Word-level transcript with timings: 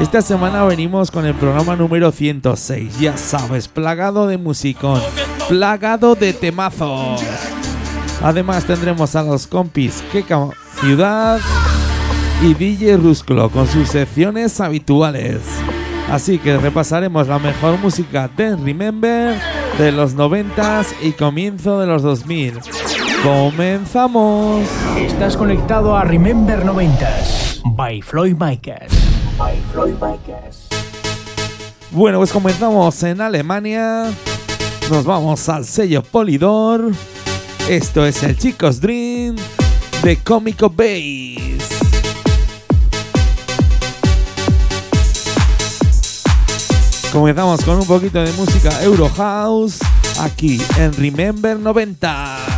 Esta 0.00 0.22
semana 0.22 0.64
venimos 0.64 1.10
con 1.10 1.26
el 1.26 1.34
programa 1.34 1.74
número 1.74 2.12
106, 2.12 3.00
ya 3.00 3.16
sabes, 3.16 3.66
plagado 3.66 4.28
de 4.28 4.38
musicón, 4.38 5.00
plagado 5.48 6.14
de 6.14 6.32
temazos. 6.32 7.20
Además 8.22 8.64
tendremos 8.64 9.16
a 9.16 9.24
los 9.24 9.48
compis 9.48 10.04
Keka 10.12 10.50
Ciudad 10.80 11.40
y 12.42 12.54
DJ 12.54 12.96
Rusclo 12.96 13.50
con 13.50 13.66
sus 13.66 13.88
secciones 13.88 14.60
habituales. 14.60 15.40
Así 16.08 16.38
que 16.38 16.56
repasaremos 16.56 17.26
la 17.26 17.40
mejor 17.40 17.76
música 17.78 18.30
de 18.36 18.54
Remember 18.54 19.36
de 19.78 19.92
los 19.92 20.16
90s 20.16 20.86
y 21.02 21.10
comienzo 21.10 21.80
de 21.80 21.86
los 21.88 22.02
2000. 22.02 22.60
¡Comenzamos! 23.24 24.64
Estás 24.96 25.36
conectado 25.36 25.96
a 25.96 26.04
Remember 26.04 26.64
90s 26.64 27.62
by 27.74 28.00
Floyd 28.00 28.36
Micas. 28.38 29.07
Micas. 29.38 30.68
Bueno, 31.90 32.18
pues 32.18 32.32
comenzamos 32.32 33.02
en 33.04 33.20
Alemania. 33.20 34.10
Nos 34.90 35.04
vamos 35.04 35.48
al 35.48 35.64
sello 35.64 36.02
Polydor. 36.02 36.90
Esto 37.68 38.04
es 38.04 38.22
el 38.24 38.36
Chicos 38.36 38.80
Dream 38.80 39.36
de 40.02 40.16
Comico 40.16 40.68
Base. 40.68 41.58
Comenzamos 47.12 47.64
con 47.64 47.76
un 47.78 47.86
poquito 47.86 48.22
de 48.22 48.32
música 48.32 48.82
Euro 48.82 49.08
House 49.08 49.78
aquí 50.20 50.60
en 50.78 50.92
Remember 50.94 51.56
90s. 51.58 52.57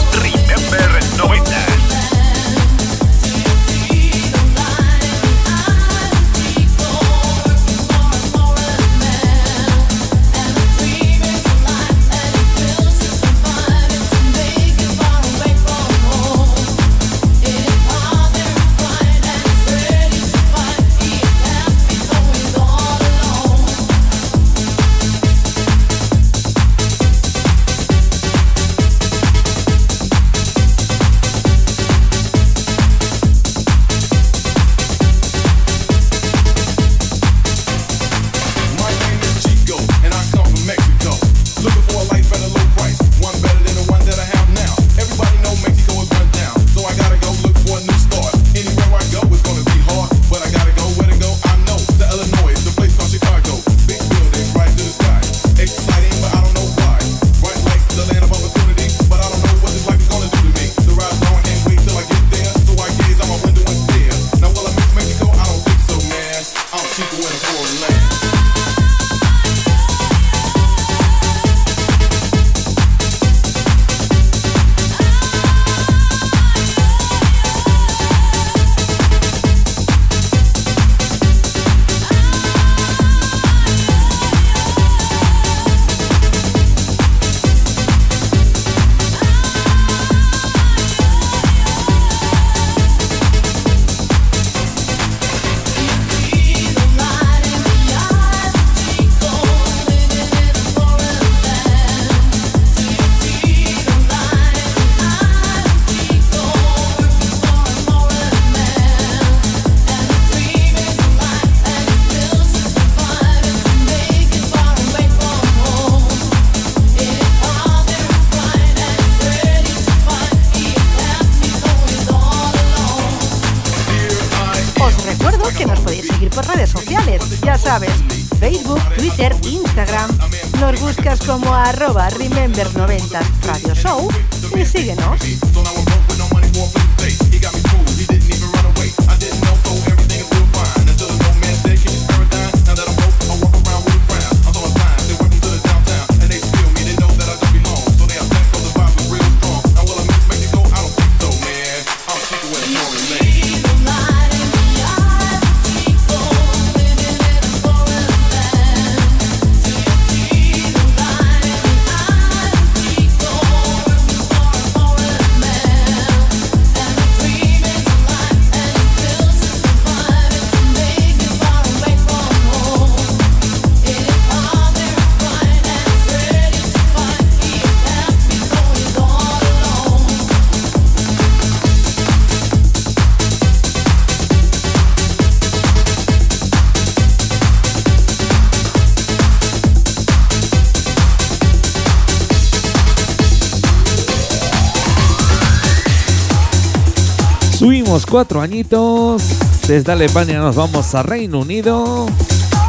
Cuatro 198.11 198.41
añitos. 198.41 199.23
Desde 199.67 199.93
Alemania 199.93 200.39
nos 200.39 200.57
vamos 200.57 200.93
a 200.95 201.01
Reino 201.01 201.39
Unido. 201.39 202.05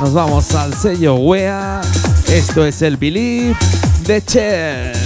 Nos 0.01 0.13
vamos 0.13 0.55
al 0.55 0.73
sello 0.73 1.17
WEA. 1.17 1.81
Esto 2.29 2.65
es 2.65 2.81
el 2.81 2.97
Believe 2.97 3.57
de 4.07 4.25
Cher. 4.25 5.02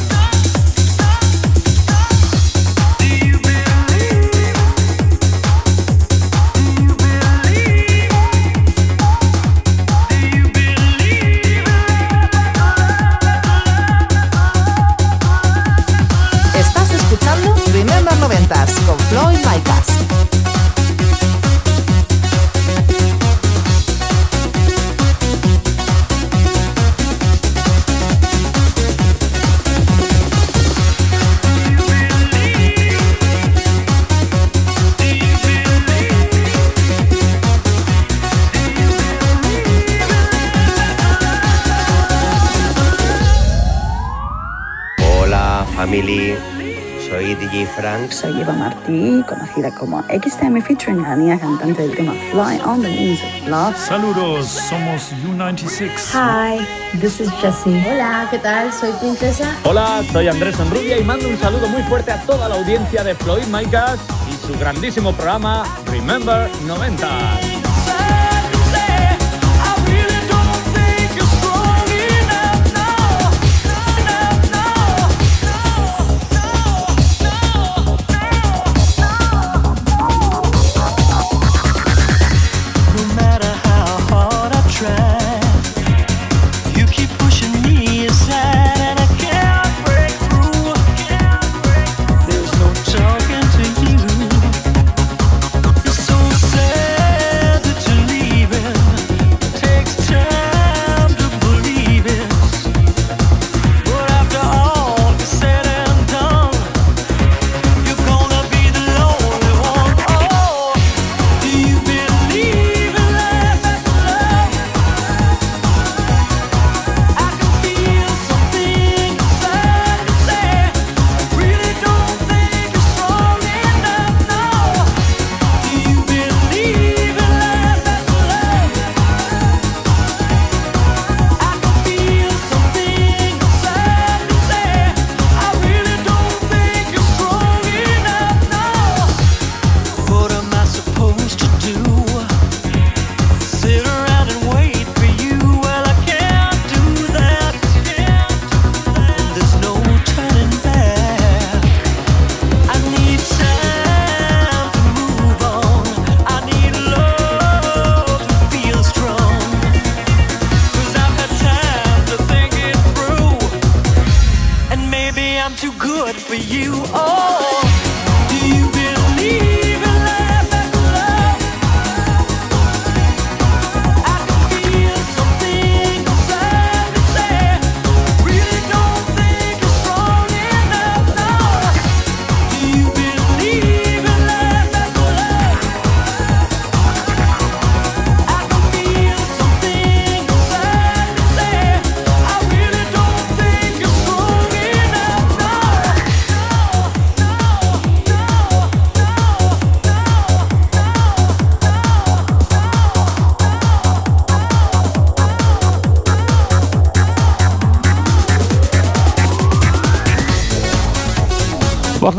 Soy 48.10 48.40
Eva 48.40 48.52
Martí, 48.52 49.22
conocida 49.28 49.70
como 49.72 50.02
XTM 50.02 50.60
featuring 50.62 51.04
Ania, 51.04 51.38
cantante 51.38 51.82
del 51.82 51.96
tema 51.96 52.12
Fly 52.30 52.60
on 52.64 52.82
the 52.82 52.88
Wings 52.88 53.20
of 53.22 53.48
Love. 53.48 53.76
Saludos, 53.76 54.46
somos 54.46 55.12
U96. 55.24 55.90
Hi, 56.14 56.66
this 57.00 57.20
is 57.20 57.30
Jessie. 57.40 57.84
Hola, 57.86 58.28
¿qué 58.30 58.38
tal? 58.38 58.72
Soy 58.72 58.92
Princesa. 59.00 59.56
Hola, 59.64 60.02
soy 60.12 60.28
Andrés 60.28 60.58
Enrubia 60.60 60.98
y 60.98 61.04
mando 61.04 61.28
un 61.28 61.38
saludo 61.38 61.68
muy 61.68 61.82
fuerte 61.82 62.12
a 62.12 62.20
toda 62.22 62.48
la 62.48 62.56
audiencia 62.56 63.02
de 63.02 63.14
Floyd 63.14 63.46
Micas 63.46 63.98
y 64.30 64.46
su 64.46 64.58
grandísimo 64.58 65.12
programa 65.12 65.64
Remember 65.86 66.50
90. 66.66 67.55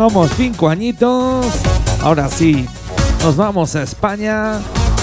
Bajamos 0.08 0.32
cinco 0.38 0.70
añitos. 0.70 1.46
Ahora 2.02 2.30
sí, 2.30 2.66
nos 3.26 3.36
vamos 3.36 3.76
a 3.76 3.84
España. 3.84 4.54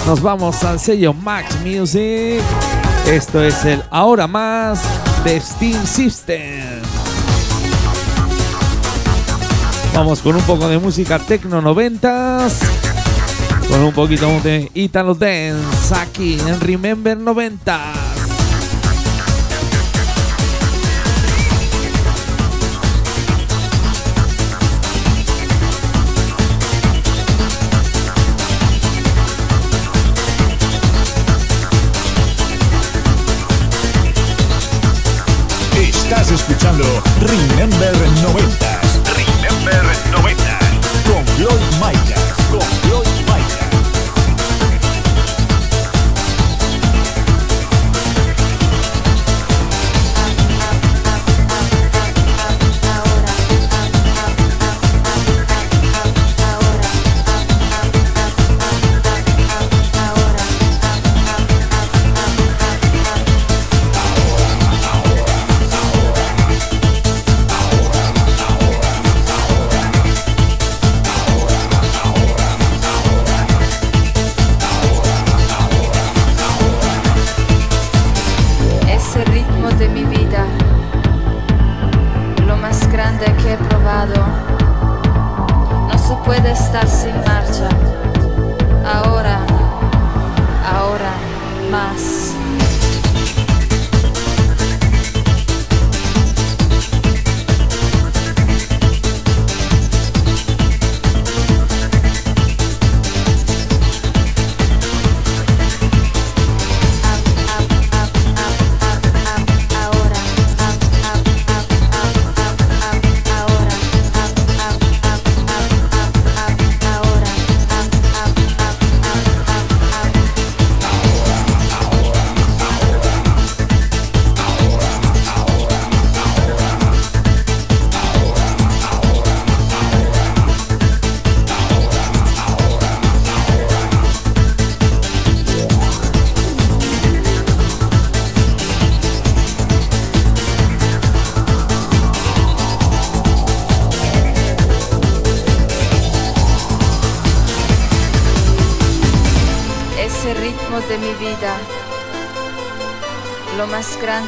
Nos 0.07 0.23
vamos 0.23 0.65
al 0.65 0.81
sello 0.81 1.13
Max 1.13 1.59
Music. 1.63 2.41
Esto 3.07 3.45
es 3.45 3.67
el 3.67 3.83
Ahora 3.91 4.27
Más 4.27 4.81
de 5.23 5.39
Steam 5.39 5.85
System. 5.85 6.81
Vamos 9.93 10.21
con 10.23 10.37
un 10.37 10.43
poco 10.45 10.69
de 10.69 10.79
música 10.79 11.19
techno 11.19 11.61
noventas. 11.61 12.61
Con 13.69 13.83
un 13.83 13.93
poquito 13.93 14.27
de 14.43 14.71
Italo 14.73 15.15
Dance 15.15 15.95
aquí 15.95 16.39
en 16.41 16.59
Remember 16.61 17.19
90. 17.19 18.04
Escuchando 36.35 36.85
Remember 37.21 37.95
90s. 38.23 39.01
Remember 39.15 39.85
90. 40.11 40.59
Con 41.07 41.27
Floyd 41.29 41.61
Micas. 41.81 42.24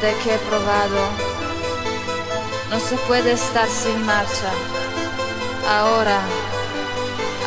Grande 0.00 0.14
que 0.22 0.34
he 0.34 0.38
probado. 0.38 1.08
No 2.70 2.80
se 2.80 2.96
puede 3.06 3.32
estar 3.32 3.68
sin 3.68 4.04
marcha. 4.04 4.50
Ahora, 5.68 6.20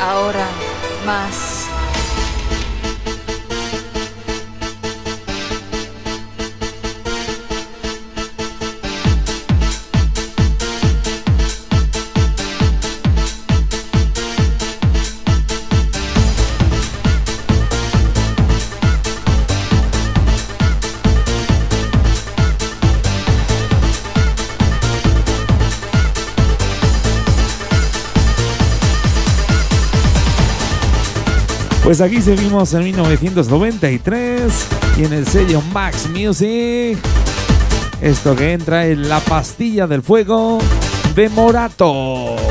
ahora, 0.01 0.47
más. 1.05 1.58
Pues 31.89 32.01
aquí 32.01 32.21
seguimos 32.21 32.71
en 32.75 32.83
1993 32.83 34.53
y 34.99 35.05
en 35.05 35.11
el 35.11 35.25
sello 35.25 35.59
Max 35.73 36.07
Music. 36.07 36.99
Esto 37.99 38.35
que 38.35 38.53
entra 38.53 38.85
en 38.85 39.09
la 39.09 39.19
pastilla 39.21 39.87
del 39.87 40.03
fuego 40.03 40.59
de 41.15 41.29
Morato. 41.29 42.48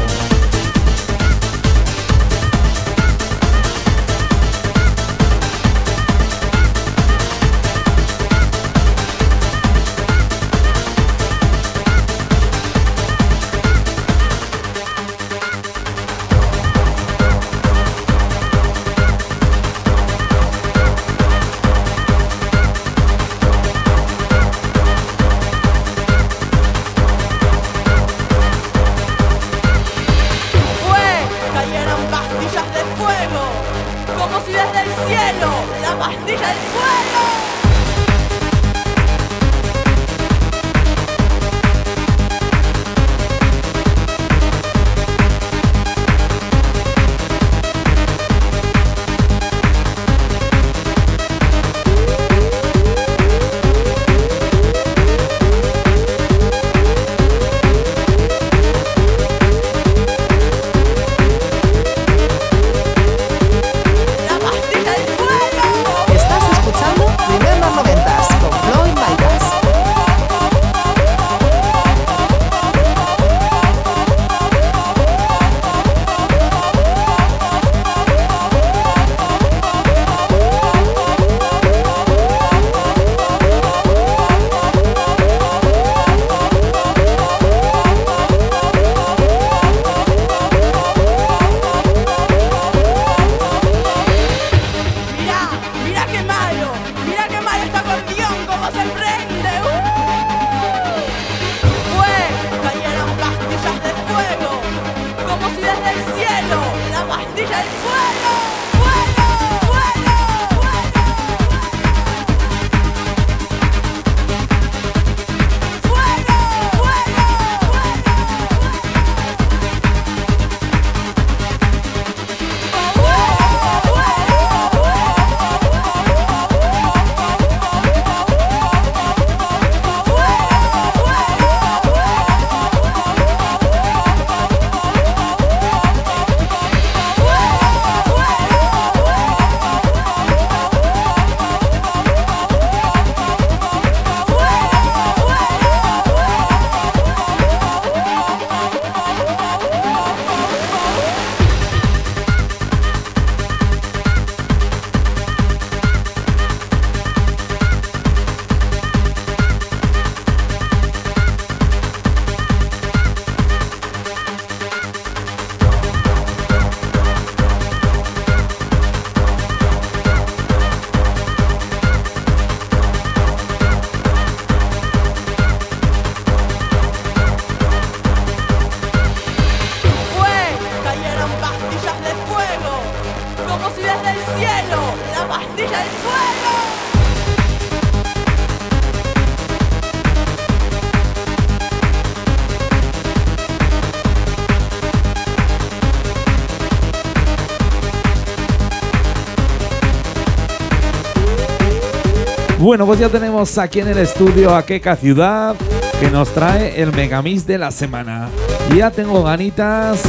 Bueno, 202.78 202.90
pues 202.90 203.00
ya 203.00 203.08
tenemos 203.08 203.58
aquí 203.58 203.80
en 203.80 203.88
el 203.88 203.98
estudio 203.98 204.54
a 204.54 204.64
Keka 204.64 204.94
Ciudad 204.94 205.56
que 205.98 206.12
nos 206.12 206.28
trae 206.28 206.80
el 206.80 206.92
Megamix 206.92 207.44
de 207.44 207.58
la 207.58 207.72
semana. 207.72 208.28
Ya 208.72 208.92
tengo 208.92 209.24
ganitas 209.24 210.00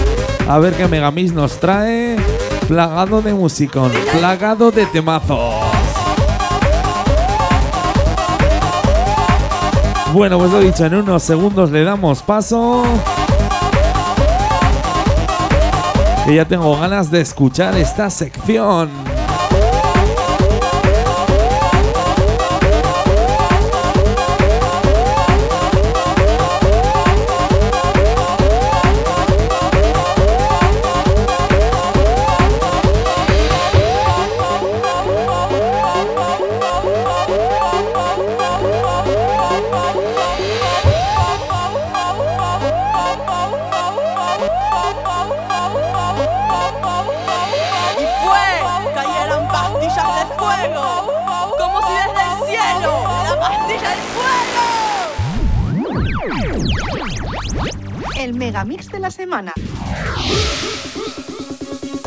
a 0.47 0.59
ver 0.59 0.75
qué 0.75 0.87
Megamix 0.87 1.33
nos 1.33 1.59
trae. 1.59 2.15
Plagado 2.67 3.23
de 3.23 3.33
musicón, 3.33 3.91
plagado 4.19 4.69
de 4.69 4.85
temazos. 4.85 5.55
Bueno, 10.13 10.37
pues 10.37 10.51
lo 10.51 10.59
dicho, 10.59 10.85
en 10.85 10.93
unos 10.93 11.23
segundos 11.23 11.71
le 11.71 11.83
damos 11.83 12.21
paso. 12.21 12.83
Que 16.23 16.35
ya 16.35 16.45
tengo 16.45 16.77
ganas 16.77 17.09
de 17.09 17.21
escuchar 17.21 17.75
esta 17.75 18.11
sección. 18.11 19.08
La 53.81 53.89
pastilla 53.89 53.89
del 53.89 53.99
fuego. 54.15 54.65
El 58.17 58.33
megamix 58.33 58.89
de 58.91 58.99
la 58.99 59.11
semana. 59.11 59.53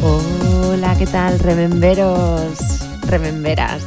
Hola, 0.02 0.96
¿qué 0.98 1.06
tal, 1.06 1.38
rememberos? 1.38 2.58
Rememberas. 3.06 3.82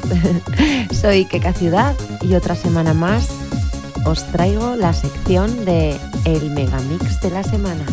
Soy 1.01 1.25
Keka 1.25 1.53
Ciudad 1.53 1.95
y 2.21 2.35
otra 2.35 2.55
semana 2.55 2.93
más 2.93 3.29
os 4.05 4.23
traigo 4.31 4.75
la 4.75 4.93
sección 4.93 5.65
de 5.65 5.97
El 6.25 6.51
Megamix 6.51 7.19
de 7.21 7.31
la 7.31 7.43
semana. 7.43 7.85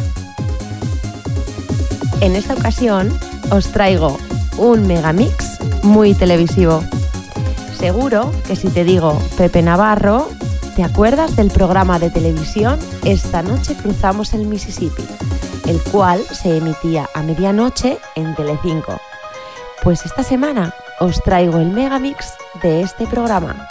En 2.20 2.36
esta 2.36 2.54
ocasión 2.54 3.10
os 3.50 3.72
traigo 3.72 4.18
un 4.58 4.86
megamix 4.86 5.58
muy 5.82 6.14
televisivo. 6.14 6.84
Seguro 7.82 8.30
que 8.46 8.54
si 8.54 8.68
te 8.68 8.84
digo 8.84 9.20
Pepe 9.36 9.60
Navarro, 9.60 10.28
¿te 10.76 10.84
acuerdas 10.84 11.34
del 11.34 11.50
programa 11.50 11.98
de 11.98 12.10
televisión 12.10 12.78
Esta 13.04 13.42
noche 13.42 13.74
cruzamos 13.74 14.34
el 14.34 14.46
Mississippi? 14.46 15.02
El 15.66 15.80
cual 15.90 16.20
se 16.20 16.58
emitía 16.58 17.10
a 17.12 17.24
medianoche 17.24 17.98
en 18.14 18.36
Telecinco. 18.36 19.00
Pues 19.82 20.06
esta 20.06 20.22
semana 20.22 20.72
os 21.00 21.20
traigo 21.24 21.58
el 21.58 21.70
megamix 21.70 22.34
de 22.62 22.82
este 22.82 23.04
programa, 23.08 23.66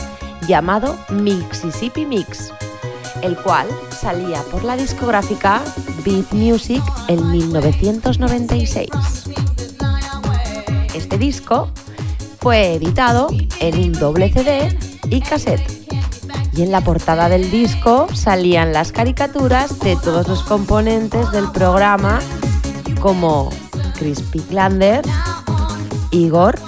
llamado 0.45 0.97
Mississippi 1.09 2.05
Mix, 2.05 2.51
el 3.21 3.37
cual 3.37 3.67
salía 3.97 4.41
por 4.51 4.65
la 4.65 4.75
discográfica 4.75 5.61
Beat 6.03 6.33
Music 6.33 6.83
en 7.07 7.31
1996. 7.31 8.89
Este 10.93 11.17
disco 11.17 11.71
fue 12.41 12.73
editado 12.73 13.27
en 13.59 13.79
un 13.79 13.91
doble 13.93 14.33
CD 14.33 14.75
y 15.09 15.21
cassette. 15.21 15.61
Y 16.53 16.63
en 16.63 16.71
la 16.71 16.81
portada 16.81 17.29
del 17.29 17.51
disco 17.51 18.07
salían 18.13 18.73
las 18.73 18.91
caricaturas 18.91 19.79
de 19.79 19.95
todos 19.95 20.27
los 20.27 20.41
componentes 20.43 21.31
del 21.31 21.49
programa 21.51 22.19
como 22.99 23.49
Chris 23.97 24.21
Picklander, 24.21 25.03
Igor, 26.09 26.59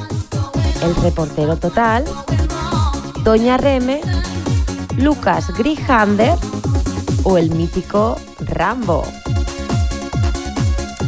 el 0.83 0.95
reportero 0.97 1.57
total, 1.57 2.05
Doña 3.23 3.57
Reme, 3.57 4.01
Lucas 4.97 5.51
Grijander 5.57 6.37
o 7.23 7.37
el 7.39 7.49
mítico 7.49 8.17
Rambo, 8.41 9.03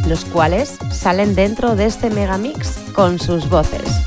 los 0.08 0.24
cuales 0.24 0.76
salen 0.90 1.36
dentro 1.36 1.76
de 1.76 1.86
este 1.86 2.10
megamix 2.10 2.78
con 2.94 3.20
sus 3.20 3.48
voces. 3.48 4.05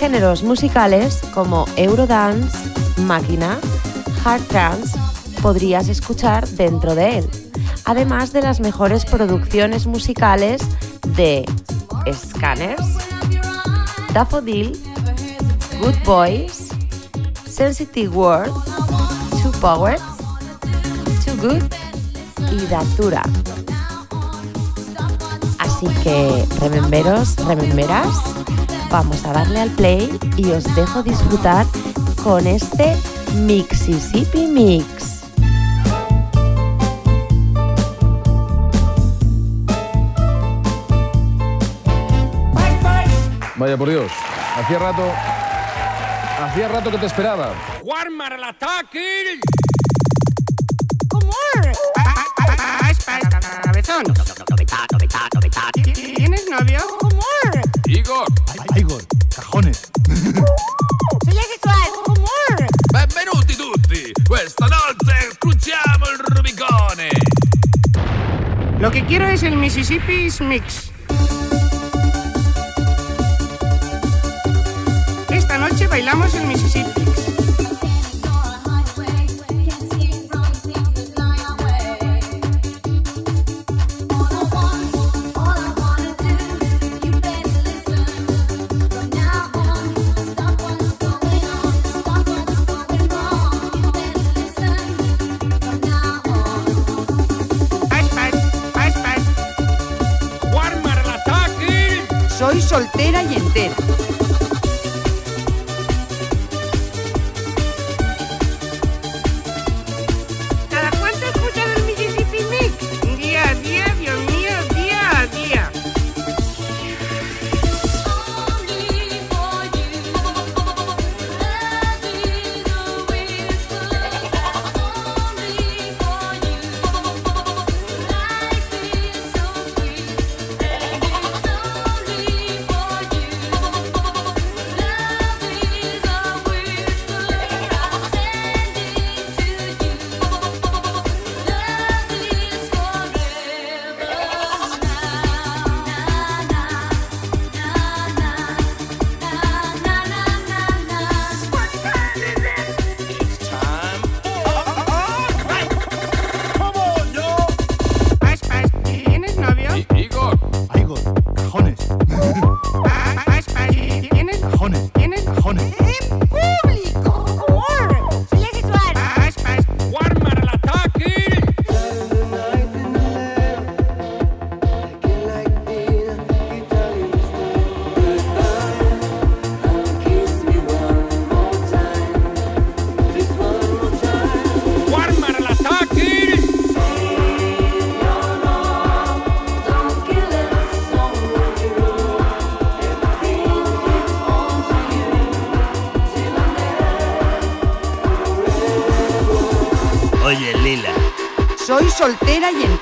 Géneros 0.00 0.42
musicales 0.42 1.20
como 1.34 1.66
Eurodance, 1.76 2.56
Máquina, 3.02 3.58
Hard 4.24 4.40
Trance 4.44 4.98
podrías 5.42 5.90
escuchar 5.90 6.48
dentro 6.48 6.94
de 6.94 7.18
él, 7.18 7.30
además 7.84 8.32
de 8.32 8.40
las 8.40 8.60
mejores 8.60 9.04
producciones 9.04 9.86
musicales 9.86 10.62
de 11.16 11.44
Scanners, 12.10 12.96
Daffodil, 14.14 14.72
Good 15.82 15.96
Boys, 16.06 16.70
Sensitive 17.46 18.08
World, 18.08 18.54
Two 19.42 19.52
Powers, 19.60 20.00
Too 21.26 21.36
Good 21.42 21.62
y 22.50 22.66
Datura. 22.68 23.22
Así 25.58 25.86
que, 26.02 26.46
rememberos, 26.58 27.36
rememberas, 27.46 28.39
vamos 28.90 29.24
a 29.24 29.32
darle 29.32 29.60
al 29.60 29.70
play 29.70 30.18
y 30.36 30.50
os 30.50 30.64
dejo 30.74 31.02
disfrutar 31.02 31.64
con 32.22 32.46
este 32.46 32.96
Mississippi 33.34 34.46
Mix. 34.46 35.22
Vaya 43.56 43.76
por 43.76 43.88
Dios, 43.88 44.10
hacía 44.56 44.78
rato. 44.78 45.04
Hacía 46.42 46.68
rato 46.68 46.90
que 46.90 46.98
te 46.98 47.06
esperaba. 47.06 47.54
Juan 47.82 48.16
Marlataque. 48.16 49.38
Cabezón. 53.62 54.04
¿Tienes 56.16 56.48
novio? 56.50 56.99
Lo 68.80 68.90
que 68.90 69.04
quiero 69.04 69.28
es 69.28 69.42
el 69.42 69.56
Mississippi 69.56 70.28
Mix. 70.40 70.90
Esta 75.28 75.58
noche 75.58 75.86
bailamos 75.86 76.34
el 76.34 76.46
Mississippi. 76.46 77.29
Y 103.12 103.34
entera. 103.34 103.89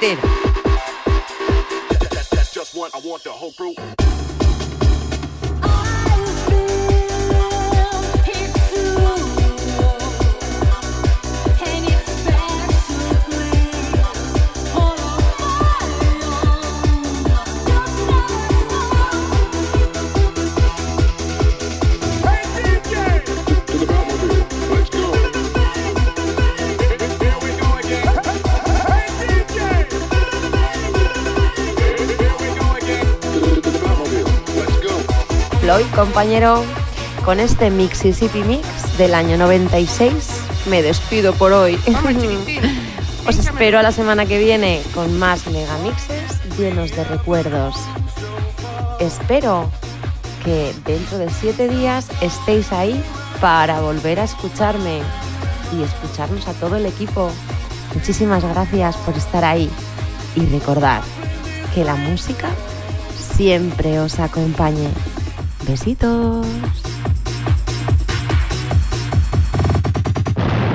Soltera 0.01 0.28
Floyd, 35.69 35.85
compañero, 35.95 36.65
con 37.27 37.41
este 37.41 37.69
Mississippi 37.69 38.43
Mix 38.43 38.97
del 38.97 39.13
año 39.13 39.37
96 39.37 40.15
me 40.71 40.81
despido 40.81 41.35
por 41.35 41.53
hoy. 41.53 41.79
Os 43.29 43.37
espero 43.37 43.79
a 43.79 43.83
la 43.83 43.93
semana 43.93 44.25
que 44.25 44.39
viene 44.39 44.81
con 44.95 45.19
más 45.19 45.47
megamixes 45.47 46.41
llenos 46.57 46.97
de 46.97 47.05
recuerdos. 47.05 47.75
Espero 48.99 49.71
que 50.43 50.73
dentro 50.87 51.19
de 51.19 51.29
siete 51.29 51.69
días 51.69 52.09
estéis 52.23 52.73
ahí 52.73 53.05
para 53.39 53.83
volver 53.83 54.21
a 54.21 54.25
escucharme 54.25 55.03
y 55.77 55.83
escucharnos 55.83 56.49
a 56.49 56.55
todo 56.55 56.77
el 56.77 56.87
equipo. 56.87 57.31
Muchísimas 57.95 58.43
gracias 58.43 58.97
por 58.97 59.15
estar 59.19 59.45
ahí 59.45 59.69
y 60.35 60.47
recordad 60.47 61.03
que 61.75 61.85
la 61.85 61.95
música 61.95 62.49
siempre 63.37 64.01
os 64.01 64.19
acompañe. 64.19 64.89
Besitos. 65.67 66.47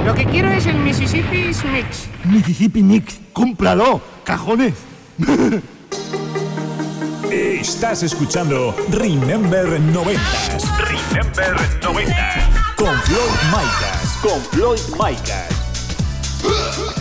Lo 0.06 0.14
que 0.14 0.26
quiero 0.26 0.50
es 0.50 0.66
el 0.66 0.76
Mississippi 0.76 1.48
Mix. 1.48 2.08
Mississippi 2.26 2.84
Mix, 2.84 3.20
cómpralo, 3.32 4.02
cajones. 4.24 4.74
Estás 7.32 8.04
escuchando 8.04 8.76
Remember 8.90 9.80
90 9.80 10.22
Remember 10.78 11.56
90. 11.82 12.76
con 12.76 12.94
Floyd 13.02 13.40
Micas. 13.50 14.18
Con 14.22 14.42
Floyd 14.52 14.82
Micas. 15.00 16.93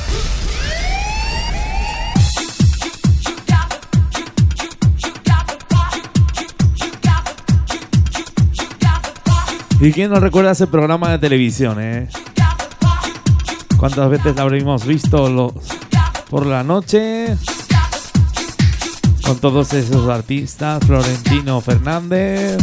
¿Y 9.83 9.91
quién 9.91 10.13
no 10.13 10.21
recuerda 10.21 10.53
ese 10.53 10.69
programa 10.69 11.11
de 11.11 11.19
televisión, 11.19 11.79
eh? 11.81 12.09
¿Cuántas 13.77 14.09
veces 14.09 14.37
lo 14.37 14.43
habremos 14.43 14.87
visto 14.87 15.29
los, 15.29 15.55
por 16.31 16.47
la 16.47 16.63
noche? 16.63 17.37
Con 19.27 19.39
todos 19.39 19.73
esos 19.73 20.09
artistas, 20.09 20.85
Florentino 20.87 21.61
Fernández, 21.61 22.59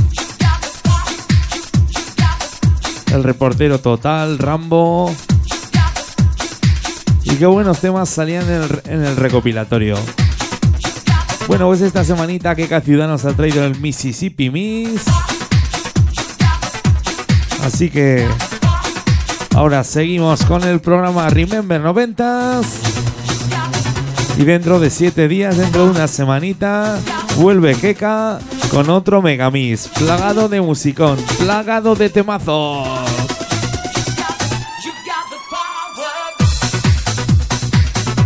el 3.12 3.24
reportero 3.24 3.80
total, 3.80 4.38
Rambo. 4.38 5.14
Y 7.24 7.36
qué 7.36 7.46
buenos 7.48 7.82
temas 7.82 8.08
salían 8.08 8.46
en 8.86 9.04
el, 9.04 9.18
recopilatorio. 9.18 9.98
Bueno, 11.50 11.68
pues 11.68 11.82
esta 11.82 12.06
semanita 12.06 12.56
Keka 12.56 12.80
Ciudad 12.80 13.10
nos 13.10 13.26
ha 13.26 13.34
traído 13.34 13.66
el 13.66 13.78
Mississippi 13.78 14.50
Miss. 14.50 15.04
Así 17.72 17.92
que 17.92 18.28
ahora 19.56 19.84
seguimos 19.84 20.44
con 20.44 20.64
el 20.64 20.82
programa 20.82 21.30
Remember 21.30 21.80
90s. 21.80 22.66
Y 24.40 24.44
dentro 24.44 24.80
de 24.80 24.90
7 24.90 25.28
días, 25.28 25.56
dentro 25.56 25.86
de 25.86 25.92
una 25.92 26.08
semanita, 26.08 27.00
vuelve 27.38 27.76
Keka 27.76 28.40
con 28.72 28.90
otro 28.90 29.22
Megamix, 29.22 29.88
plagado 29.88 30.50
de 30.50 30.62
musicón, 30.62 31.20
plagado 31.38 31.94
de 31.94 32.10
temazos. 32.10 32.88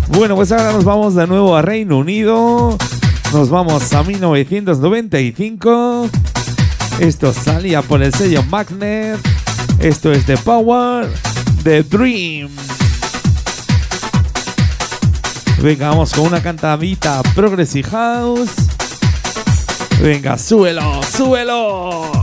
Bueno, 0.07 0.35
pues 0.35 0.53
ahora 0.53 0.71
nos 0.71 0.85
vamos 0.85 1.15
de 1.15 1.27
nuevo 1.27 1.57
a 1.57 1.61
Reino 1.61 1.97
Unido. 1.97 2.77
Nos 3.33 3.49
vamos 3.49 3.91
a 3.91 4.03
1995. 4.03 6.09
Esto 6.99 7.33
salía 7.33 7.81
por 7.81 8.01
el 8.01 8.13
sello 8.13 8.43
Magnet. 8.43 9.19
Esto 9.79 10.11
es 10.11 10.25
The 10.25 10.37
Power, 10.37 11.09
The 11.63 11.83
Dream. 11.83 12.49
Venga, 15.61 15.89
vamos 15.89 16.13
con 16.13 16.25
una 16.25 16.41
cantadita 16.41 17.21
Progressive 17.35 17.89
House. 17.89 18.51
Venga, 20.01 20.37
súbelo, 20.37 21.01
súbelo. 21.03 22.22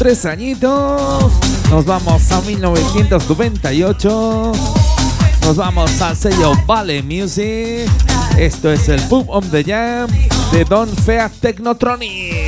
Tres 0.00 0.24
añitos. 0.24 1.30
Nos 1.70 1.84
vamos 1.84 2.32
a 2.32 2.40
1998. 2.40 4.52
Nos 5.42 5.56
vamos 5.56 6.00
al 6.00 6.16
sello 6.16 6.54
Vale 6.64 7.02
Music. 7.02 7.86
Esto 8.38 8.72
es 8.72 8.88
el 8.88 8.98
Boom 9.02 9.26
on 9.28 9.50
the 9.50 9.62
Jam 9.62 10.08
de 10.52 10.64
Don 10.64 10.88
Fea 10.88 11.28
Technotronic. 11.28 12.46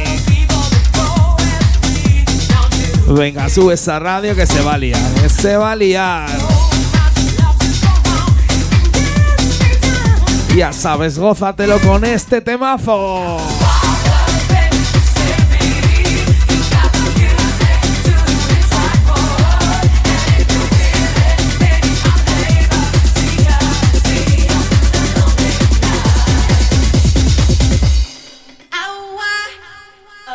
Venga, 3.09 3.51
sube 3.51 3.75
esa 3.75 3.99
radio 3.99 4.35
que 4.35 4.47
se 4.47 4.63
va 4.63 4.73
a 4.73 4.79
liar. 4.79 5.13
que 5.21 5.29
Se 5.29 5.59
va 5.59 5.73
a 5.73 5.77
liar. 5.77 6.31
Ya 10.57 10.73
sabes, 10.73 11.19
gózatelo 11.19 11.79
con 11.81 12.07
este 12.07 12.41
temazo. 12.41 13.37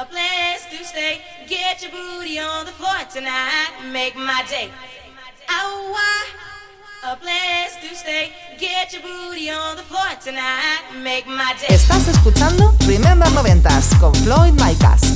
Place 0.10 0.66
to 0.72 0.86
stay. 0.86 1.22
Get 1.48 1.82
your 1.82 1.92
booty 1.92 2.40
on 2.40 2.66
the 2.66 2.72
floor 2.72 3.00
tonight. 3.12 3.72
Make 3.92 4.16
my 4.16 4.44
day. 4.50 4.70
Why? 5.92 6.26
A 7.04 7.16
place 7.16 7.76
to 7.82 7.96
stay. 7.96 8.32
Get 8.60 8.92
your 8.94 9.02
booty 9.02 9.50
on 9.50 9.78
the 9.78 9.84
floor 9.84 10.12
tonight. 10.22 10.82
Make 11.02 11.26
my 11.28 11.56
day. 11.60 11.74
Estás 11.74 12.08
escuchando 12.08 12.76
Remember 12.88 13.32
Noventas 13.32 13.96
con 14.00 14.14
Floyd 14.16 14.54
Micas. 14.54 15.07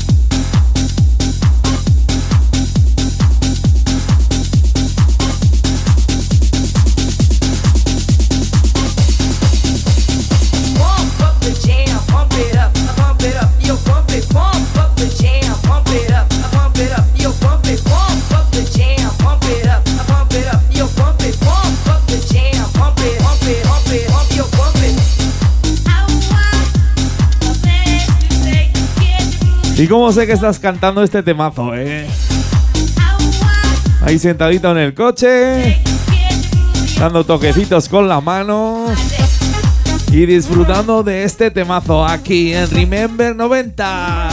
¿Y 29.81 29.87
cómo 29.87 30.11
sé 30.11 30.27
que 30.27 30.33
estás 30.33 30.59
cantando 30.59 31.01
este 31.01 31.23
temazo, 31.23 31.73
eh? 31.73 32.05
Ahí 34.05 34.19
sentadito 34.19 34.69
en 34.69 34.77
el 34.77 34.93
coche, 34.93 35.81
dando 36.99 37.23
toquecitos 37.23 37.89
con 37.89 38.07
la 38.07 38.21
mano 38.21 38.85
y 40.11 40.27
disfrutando 40.27 41.01
de 41.01 41.23
este 41.23 41.49
temazo 41.49 42.05
aquí 42.05 42.53
en 42.53 42.69
Remember 42.69 43.35
90. 43.35 44.29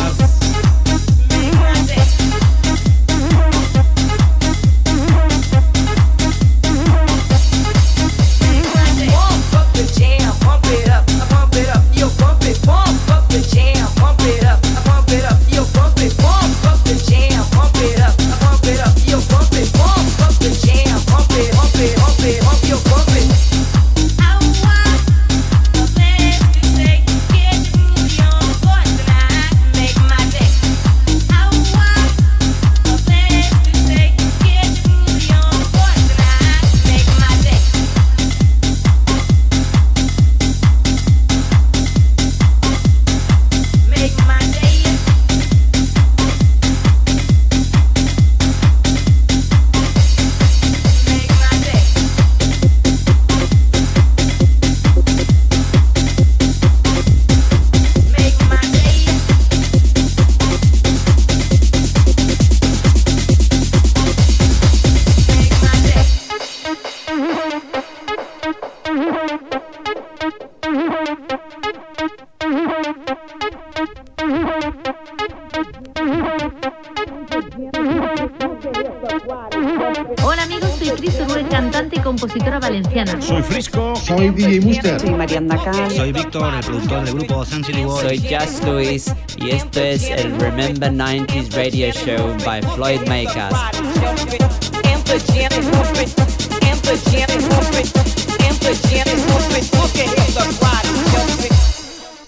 Soy 84.09 84.31
DJ 84.31 84.61
Muster. 84.63 84.99
Soy 84.99 85.11
Mariana 85.11 85.63
Cal. 85.63 85.91
Soy 85.91 86.13
Víctor, 86.13 86.55
el 86.55 86.61
productor 86.61 87.05
del 87.05 87.15
grupo 87.15 87.45
Sansily 87.45 87.85
World. 87.85 88.09
Soy 88.09 88.19
Just 88.19 88.65
Luis 88.65 89.13
y 89.37 89.51
esto 89.51 89.81
es 89.81 90.05
el 90.05 90.35
Remember 90.41 90.91
90s 90.91 91.53
Radio 91.53 91.93
Show 91.93 92.35
by 92.43 92.63
Floyd 92.75 93.01
Makers. 93.07 93.55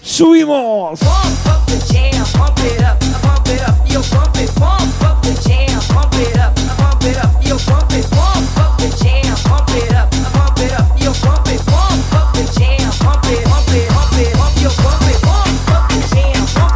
¡Subimos! 0.03 0.99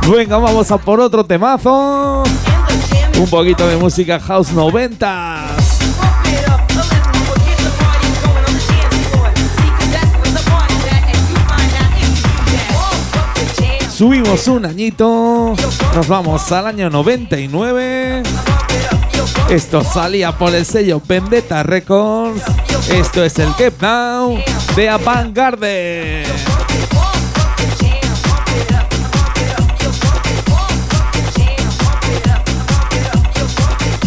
Venga, 0.09 0.37
vamos 0.37 0.69
a 0.71 0.77
por 0.77 0.99
otro 0.99 1.25
temazo. 1.25 2.23
Un 3.17 3.27
poquito 3.27 3.67
de 3.67 3.75
música 3.77 4.19
house 4.19 4.51
90. 4.51 5.55
Subimos 13.89 14.47
un 14.47 14.65
añito, 14.65 15.55
nos 15.95 16.07
vamos 16.07 16.51
al 16.51 16.67
año 16.67 16.89
99. 16.89 18.23
Esto 19.49 19.83
salía 19.83 20.33
por 20.33 20.53
el 20.53 20.65
sello 20.65 21.01
Vendetta 21.07 21.63
Records. 21.63 22.43
Esto 22.89 23.23
es 23.23 23.39
el 23.39 23.53
Keep 23.55 23.81
Now 23.81 24.37
de 24.75 24.89
Avantgarde. 24.89 26.25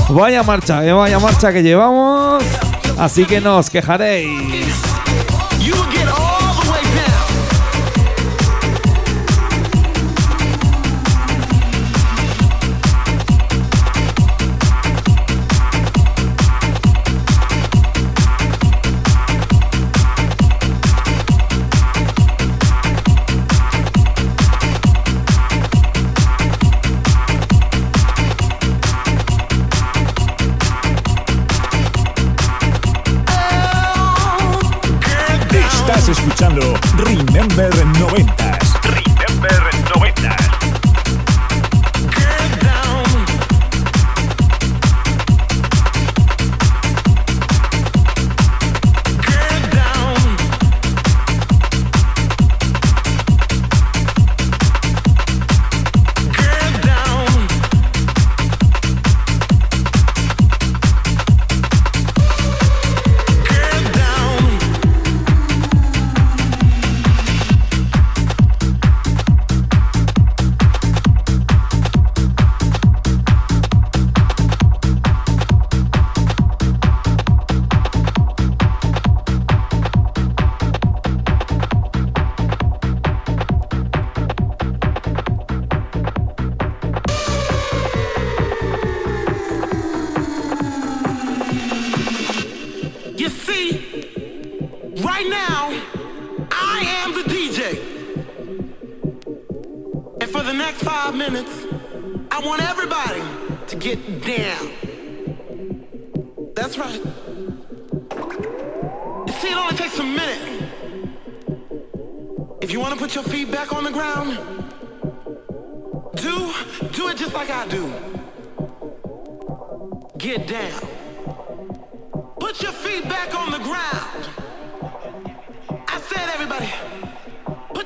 Vaya 0.09 0.43
marcha, 0.43 0.85
eh, 0.87 0.93
vaya 0.93 1.19
marcha 1.19 1.53
que 1.53 1.63
llevamos. 1.63 2.43
Así 2.99 3.25
que 3.27 3.41
no 3.41 3.59
os 3.59 3.69
quejaréis. 3.71 4.88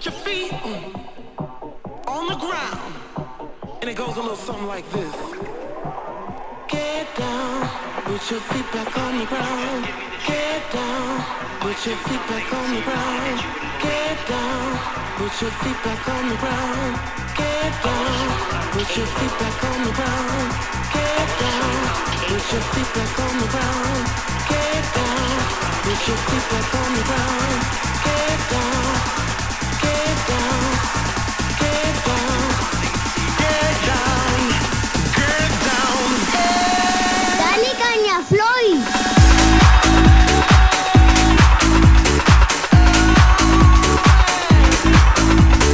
Put 0.03 0.12
your 0.12 0.23
feet 0.25 0.53
on 2.09 2.27
the 2.27 2.35
ground. 2.35 2.95
And 3.81 3.88
it 3.88 3.95
goes 3.95 4.17
a 4.17 4.21
little 4.21 4.35
something 4.35 4.67
like 4.67 4.88
this. 4.91 5.15
Get 6.67 7.07
down, 7.15 7.69
put 8.03 8.31
your 8.31 8.41
feet 8.51 8.67
back 8.73 8.99
on 8.99 9.19
the 9.19 9.27
ground. 9.27 9.87
Get 10.27 10.62
down, 10.73 11.25
put 11.61 11.87
your 11.87 11.97
feet 12.03 12.25
back 12.27 12.53
on 12.53 12.75
the 12.75 12.83
ground. 12.83 13.38
Get 13.79 14.19
down, 14.27 14.79
put 15.19 15.41
your 15.41 15.55
feet 15.62 15.79
back 15.87 16.09
on 16.09 16.29
the 16.31 16.37
ground. 16.42 16.98
Get 17.38 17.73
down, 17.87 18.27
put 18.75 18.96
your 18.96 19.07
feet 19.07 19.35
back 19.38 19.63
on 19.71 19.79
the 19.87 19.92
ground. 19.98 20.50
Get 20.94 21.29
down, 21.38 21.79
put 22.27 22.44
your 22.50 22.65
feet 22.75 22.90
back 22.98 23.15
on 23.23 23.35
the 23.38 23.48
ground. 23.55 24.03
Get 24.50 24.83
down, 24.98 25.38
put 25.87 26.00
your 26.11 26.21
feet 26.27 26.46
back 26.50 26.75
on 26.75 26.90
the 26.90 27.05
ground. 27.07 27.63
Get 28.03 28.40
down, 28.50 29.31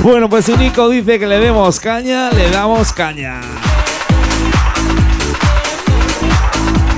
Bueno, 0.09 0.30
pues 0.30 0.46
si 0.46 0.56
dice 0.88 1.18
que 1.18 1.26
le 1.26 1.38
demos 1.38 1.78
caña, 1.80 2.30
le 2.30 2.50
damos 2.50 2.94
caña. 2.94 3.42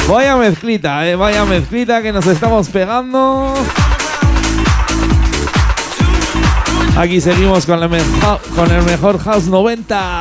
Vaya 0.08 0.36
mezclita, 0.36 1.08
eh, 1.08 1.16
vaya 1.16 1.44
mezclita 1.44 2.02
que 2.02 2.12
nos 2.12 2.24
estamos 2.28 2.68
pegando. 2.68 3.52
Aquí 6.96 7.20
seguimos 7.20 7.66
con, 7.66 7.80
mejo- 7.88 8.38
con 8.54 8.70
el 8.70 8.84
mejor 8.84 9.18
House 9.18 9.46
90. 9.48 10.20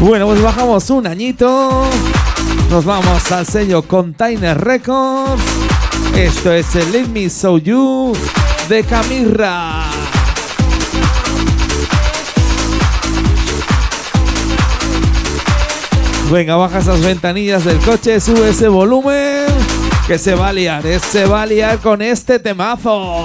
Bueno, 0.00 0.26
pues 0.26 0.42
bajamos 0.42 0.90
un 0.90 1.06
añito. 1.06 1.84
Nos 2.70 2.84
vamos 2.84 3.32
al 3.32 3.46
sello 3.46 3.82
Container 3.82 4.58
Records. 4.60 5.42
Esto 6.16 6.50
es 6.50 6.74
el 6.74 6.92
Let 6.92 7.08
Me 7.08 7.28
Show 7.28 7.58
You 7.58 8.14
de 8.70 8.82
Camirra. 8.84 9.84
Venga, 16.32 16.56
baja 16.56 16.78
esas 16.78 17.02
ventanillas 17.02 17.64
del 17.66 17.78
coche, 17.80 18.18
sube 18.18 18.48
ese 18.48 18.68
volumen. 18.68 19.44
Que 20.06 20.16
se 20.16 20.34
va 20.34 20.48
a 20.48 20.52
liar, 20.54 20.86
eh, 20.86 20.98
se 20.98 21.26
va 21.26 21.42
a 21.42 21.46
liar 21.46 21.78
con 21.80 22.00
este 22.00 22.38
temazo. 22.38 23.22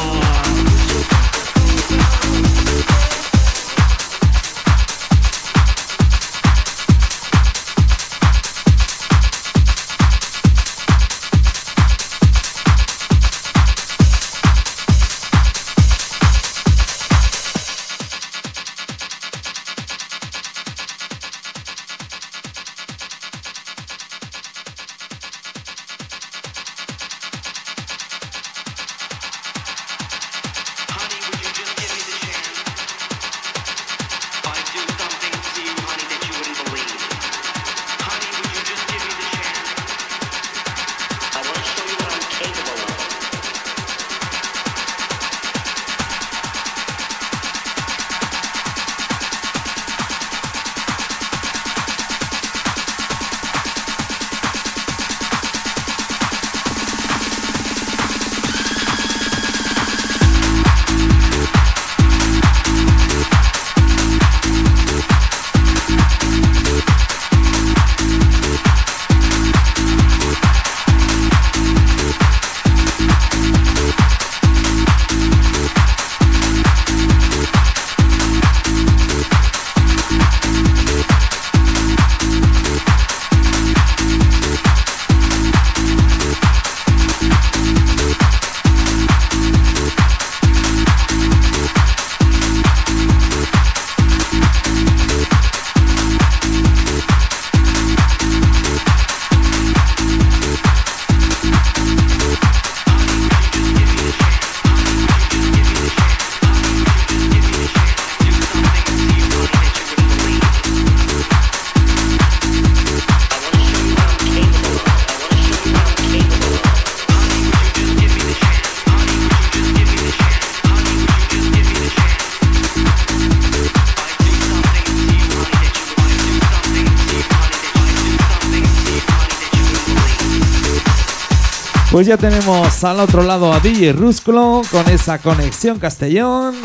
Pues 131.91 132.07
ya 132.07 132.15
tenemos 132.17 132.83
al 132.85 133.01
otro 133.01 133.21
lado 133.23 133.51
a 133.51 133.59
DJ 133.59 133.91
Rúsculo 133.93 134.61
con 134.71 134.87
esa 134.89 135.17
conexión 135.19 135.77
Castellón. 135.77 136.55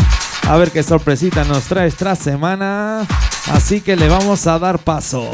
A 0.48 0.56
ver 0.56 0.70
qué 0.70 0.82
sorpresita 0.84 1.42
nos 1.44 1.64
trae 1.64 1.88
esta 1.88 2.14
semana. 2.14 3.04
Así 3.50 3.80
que 3.80 3.96
le 3.96 4.08
vamos 4.08 4.46
a 4.46 4.58
dar 4.60 4.78
paso. 4.78 5.28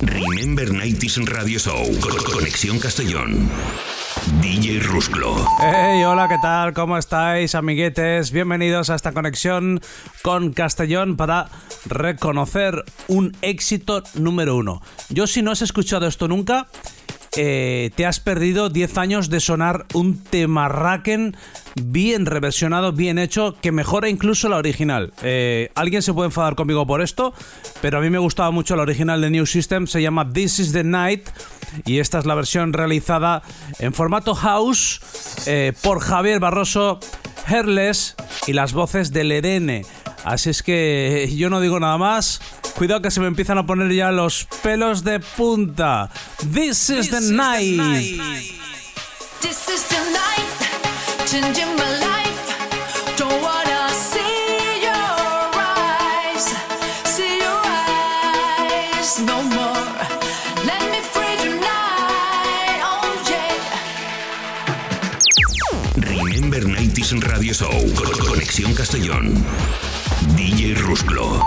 Remember 0.00 0.68
90s 0.70 1.24
Radio 1.26 1.58
Show. 1.58 1.84
Con- 2.00 2.16
Conexión 2.32 2.78
Castellón. 2.78 3.48
DJ 4.40 4.78
Rusclo. 4.80 5.34
Hey, 5.58 6.04
hola, 6.04 6.28
¿qué 6.28 6.36
tal? 6.40 6.72
¿Cómo 6.74 6.96
estáis, 6.96 7.54
amiguetes? 7.54 8.30
Bienvenidos 8.30 8.88
a 8.90 8.94
esta 8.94 9.12
conexión 9.12 9.80
con 10.22 10.52
Castellón 10.52 11.16
para 11.16 11.48
reconocer 11.86 12.84
un 13.08 13.36
éxito 13.42 14.02
número 14.14 14.56
uno. 14.56 14.80
Yo, 15.08 15.26
si 15.26 15.42
no 15.42 15.50
has 15.50 15.62
escuchado 15.62 16.06
esto 16.06 16.28
nunca, 16.28 16.68
eh, 17.34 17.90
te 17.96 18.04
has 18.04 18.20
perdido 18.20 18.68
10 18.68 18.98
años 18.98 19.30
de 19.30 19.40
sonar 19.40 19.86
un 19.94 20.22
tema 20.22 20.68
Raken 20.68 21.34
bien 21.82 22.26
reversionado, 22.26 22.92
bien 22.92 23.18
hecho, 23.18 23.56
que 23.62 23.72
mejora 23.72 24.10
incluso 24.10 24.50
la 24.50 24.58
original. 24.58 25.14
Eh, 25.22 25.70
alguien 25.74 26.02
se 26.02 26.12
puede 26.12 26.26
enfadar 26.26 26.56
conmigo 26.56 26.86
por 26.86 27.00
esto, 27.00 27.32
pero 27.80 27.98
a 27.98 28.00
mí 28.02 28.10
me 28.10 28.18
gustaba 28.18 28.50
mucho 28.50 28.76
la 28.76 28.82
original 28.82 29.22
de 29.22 29.30
New 29.30 29.46
System, 29.46 29.86
se 29.86 30.02
llama 30.02 30.30
This 30.30 30.58
is 30.58 30.72
the 30.72 30.84
Night 30.84 31.26
y 31.86 32.00
esta 32.00 32.18
es 32.18 32.26
la 32.26 32.34
versión 32.34 32.74
realizada 32.74 33.42
en 33.78 33.94
formato 33.94 34.34
house 34.34 35.00
eh, 35.46 35.72
por 35.82 36.00
Javier 36.00 36.38
Barroso, 36.38 37.00
Herles 37.48 38.14
y 38.46 38.52
las 38.52 38.74
voces 38.74 39.10
del 39.10 39.32
Edene. 39.32 39.86
Así 40.24 40.50
es 40.50 40.62
que 40.62 41.32
yo 41.34 41.48
no 41.48 41.60
digo 41.60 41.80
nada 41.80 41.96
más. 41.96 42.40
Cuidado 42.76 43.02
que 43.02 43.10
se 43.10 43.20
me 43.20 43.26
empiezan 43.26 43.58
a 43.58 43.66
poner 43.66 43.92
ya 43.92 44.10
los 44.10 44.46
pelos 44.62 45.04
de 45.04 45.20
punta. 45.20 46.10
This 46.52 46.90
is, 46.90 47.10
the, 47.10 47.20
night. 47.20 47.78
This 49.40 49.68
is 49.68 49.84
the 49.88 49.98
night. 50.12 50.46
Changing 51.26 51.76
my 51.76 51.90
life. 52.00 52.56
Don't 53.16 53.42
wanna 53.42 53.88
see 53.90 54.82
your 54.82 54.94
eyes. 57.94 59.18
No 59.20 59.42
more. 59.42 59.86
Let 60.64 60.82
me 60.90 61.00
free 61.00 61.36
tonight. 61.38 62.80
Oh 62.82 63.04
yeah. 63.28 63.56
Remember 65.96 66.60
90s 66.60 67.12
Radio 67.28 67.52
Show. 67.52 67.70
Conexión 68.26 68.74
Castellón. 68.74 69.44
DJ 70.36 70.74
Rusclo. 70.74 71.42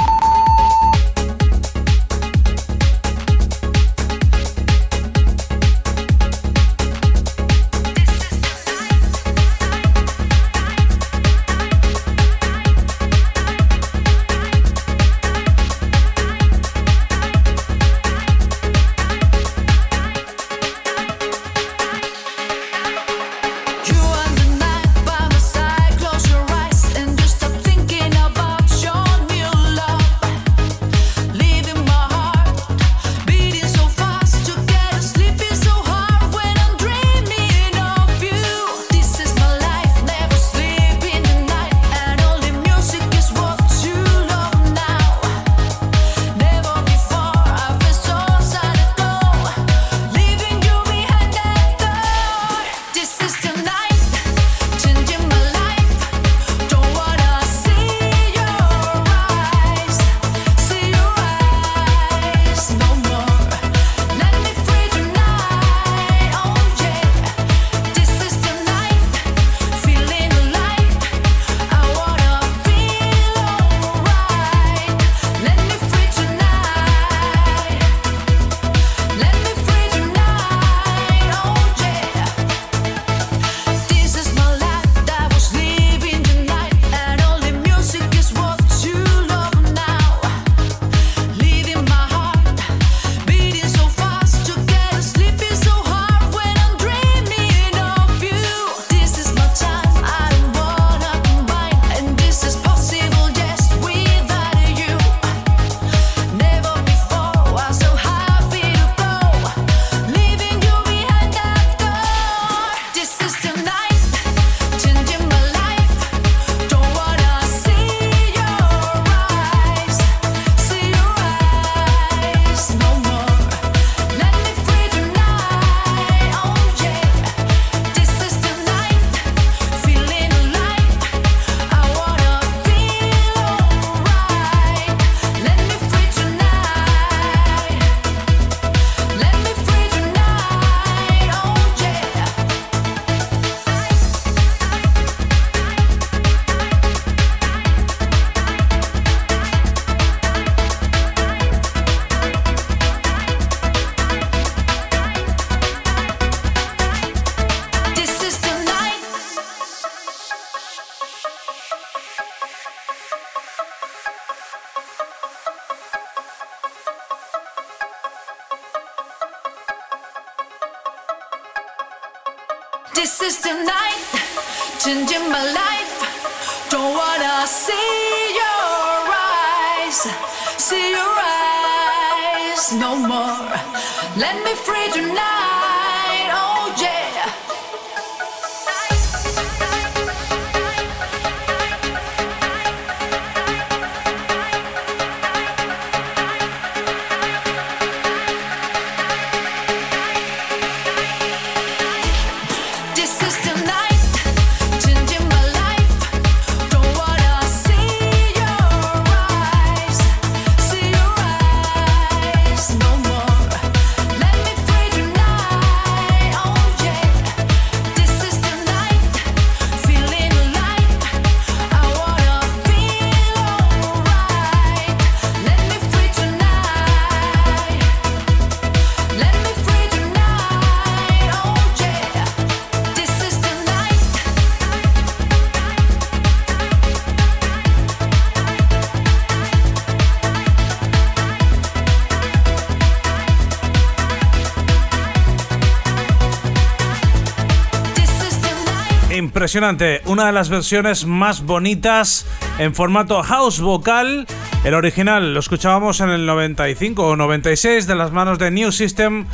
Impresionante. 249.18 250.01
Una 250.05 250.26
de 250.26 250.32
las 250.32 250.49
versiones 250.49 251.05
más 251.05 251.43
bonitas 251.43 252.26
en 252.59 252.76
formato 252.76 253.22
house 253.24 253.59
vocal. 253.59 254.28
El 254.63 254.74
original 254.74 255.34
lo 255.34 255.39
escuchábamos 255.39 255.99
en 256.01 256.09
el 256.09 256.26
95 256.26 257.07
o 257.07 257.16
96 257.16 257.88
de 257.88 257.95
las 257.95 258.11
manos 258.11 258.39
de 258.39 258.51
New 258.51 258.72
System. 258.72 259.26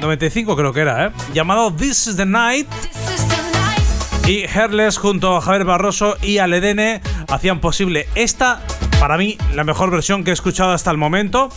95 0.00 0.56
creo 0.56 0.72
que 0.72 0.80
era, 0.80 1.06
¿eh? 1.06 1.10
Llamado 1.32 1.72
This 1.72 2.08
is 2.08 2.16
the 2.16 2.26
Night. 2.26 2.68
Y 4.26 4.42
Herles 4.42 4.98
junto 4.98 5.36
a 5.36 5.40
Javier 5.40 5.64
Barroso 5.64 6.16
y 6.22 6.38
Aledene 6.38 7.00
hacían 7.28 7.60
posible 7.60 8.08
esta, 8.14 8.62
para 9.00 9.16
mí, 9.16 9.36
la 9.54 9.64
mejor 9.64 9.90
versión 9.90 10.22
que 10.22 10.30
he 10.30 10.34
escuchado 10.34 10.72
hasta 10.72 10.90
el 10.90 10.96
momento. 10.96 11.48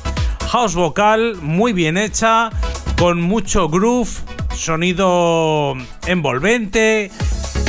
House 0.50 0.76
vocal, 0.76 1.38
muy 1.41 1.74
bien 1.74 1.98
hecha, 1.98 2.50
con 2.98 3.22
mucho 3.22 3.70
groove, 3.70 4.10
sonido 4.56 5.76
envolvente. 6.08 7.12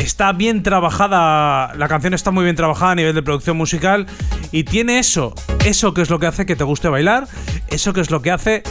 Está 0.07 0.33
bien 0.33 0.63
trabajada, 0.63 1.75
la 1.75 1.89
canción 1.89 2.15
está 2.15 2.31
muy 2.31 2.45
bien 2.45 2.55
trabajada 2.55 2.93
a 2.93 2.95
nivel 2.95 3.13
de 3.13 3.25
producción 3.25 3.57
musical 3.57 4.07
y 4.53 4.63
tiene 4.63 5.01
eso, 5.01 5.35
eso 5.65 5.95
que 5.95 6.03
es 6.03 6.11
lo 6.11 6.21
que 6.21 6.29
hace 6.29 6.47
que 6.47 6.55
te 6.55 6.63
guste 6.63 6.89
bailar, 6.89 7.27
eso 7.71 7.93
que 7.93 8.03
es 8.03 8.13
lo 8.13 8.23
que 8.23 8.31
hace 8.31 8.63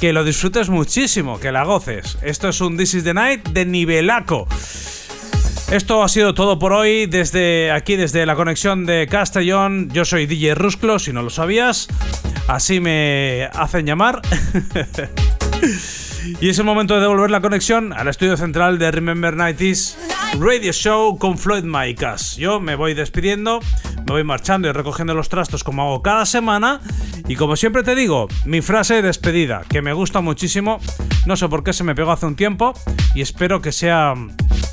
que 0.00 0.14
lo 0.14 0.24
disfrutes 0.24 0.70
muchísimo, 0.70 1.38
que 1.38 1.52
la 1.52 1.64
goces. 1.64 2.16
Esto 2.22 2.48
es 2.48 2.62
un 2.62 2.78
This 2.78 2.94
is 2.94 3.04
the 3.04 3.12
Night 3.12 3.48
de 3.50 3.66
nivelaco. 3.66 4.48
Esto 5.70 6.02
ha 6.02 6.08
sido 6.08 6.32
todo 6.32 6.58
por 6.58 6.72
hoy 6.72 7.04
desde 7.04 7.70
aquí, 7.70 7.96
desde 7.96 8.24
la 8.24 8.34
conexión 8.34 8.86
de 8.86 9.06
Castellón. 9.10 9.90
Yo 9.92 10.06
soy 10.06 10.24
DJ 10.24 10.54
Rusclo, 10.54 10.98
si 10.98 11.12
no 11.12 11.20
lo 11.20 11.28
sabías. 11.28 11.88
Así 12.46 12.80
me 12.80 13.50
hacen 13.52 13.84
llamar. 13.84 14.22
y 16.40 16.48
es 16.48 16.58
el 16.58 16.64
momento 16.64 16.94
de 16.94 17.02
devolver 17.02 17.30
la 17.30 17.42
conexión 17.42 17.92
al 17.92 18.08
estudio 18.08 18.38
central 18.38 18.78
de 18.78 18.90
Remember 18.90 19.34
90s 19.36 20.17
Radio 20.36 20.72
Show 20.72 21.18
con 21.18 21.38
Floyd 21.38 21.64
Micas. 21.64 22.36
Yo 22.36 22.60
me 22.60 22.76
voy 22.76 22.94
despidiendo, 22.94 23.60
me 24.06 24.12
voy 24.12 24.24
marchando 24.24 24.68
y 24.68 24.72
recogiendo 24.72 25.14
los 25.14 25.28
trastos 25.28 25.64
como 25.64 25.82
hago 25.82 26.02
cada 26.02 26.26
semana. 26.26 26.80
Y 27.26 27.36
como 27.36 27.56
siempre 27.56 27.82
te 27.82 27.94
digo, 27.94 28.28
mi 28.44 28.60
frase 28.60 28.94
de 28.94 29.02
despedida, 29.02 29.62
que 29.68 29.82
me 29.82 29.92
gusta 29.92 30.20
muchísimo. 30.20 30.80
No 31.26 31.36
sé 31.36 31.48
por 31.48 31.64
qué 31.64 31.72
se 31.72 31.84
me 31.84 31.94
pegó 31.94 32.12
hace 32.12 32.26
un 32.26 32.36
tiempo 32.36 32.74
y 33.14 33.22
espero 33.22 33.60
que 33.60 33.72
sea 33.72 34.14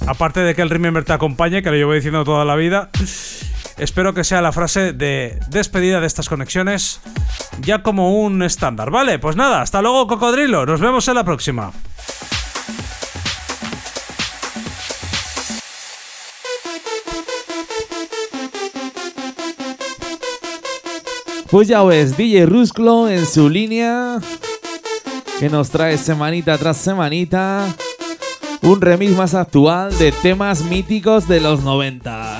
aparte 0.08 0.42
de 0.42 0.56
que 0.56 0.62
el 0.62 0.70
Remember 0.70 1.04
te 1.04 1.14
acompañe, 1.14 1.64
que 1.64 1.72
lo 1.72 1.76
llevo 1.76 1.94
diciendo 1.94 2.24
toda 2.24 2.46
la 2.46 2.56
vida, 2.56 2.90
espero 3.78 4.14
que 4.14 4.24
sea 4.24 4.42
la 4.42 4.52
frase 4.52 4.94
de 4.94 5.40
despedida 5.50 6.00
de 6.00 6.08
estas 6.08 6.30
conexiones 6.30 7.02
ya 7.62 7.82
como 7.82 8.20
un 8.22 8.44
estándar, 8.44 8.92
¿vale? 8.92 9.20
Pues 9.20 9.36
nada, 9.36 9.62
hasta 9.62 9.82
luego 9.82 10.08
cocodrilo, 10.08 10.66
nos 10.66 10.82
vemos 10.82 11.08
en 11.08 11.16
la 11.16 11.24
próxima. 11.24 11.72
Pues 21.56 21.70
ya 21.70 21.82
ves, 21.84 22.18
DJ 22.18 22.48
Rusclo 22.48 23.08
en 23.08 23.26
su 23.26 23.50
línea, 23.50 24.20
que 25.40 25.48
nos 25.50 25.70
trae 25.70 25.98
semanita 25.98 26.58
tras 26.58 26.76
semanita 26.76 27.74
un 28.62 28.82
remix 28.82 29.14
más 29.14 29.34
actual 29.34 29.98
de 29.98 30.12
temas 30.12 30.66
míticos 30.66 31.30
de 31.30 31.40
los 31.40 31.64
90. 31.64 32.40